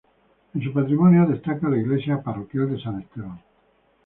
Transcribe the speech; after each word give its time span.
En 0.55 0.63
su 0.63 0.73
patrimonio 0.73 1.27
destaca 1.27 1.69
la 1.69 1.77
iglesia 1.77 2.23
parroquial 2.23 2.71
de 2.71 2.81
San 2.81 2.99
Esteban. 3.01 3.39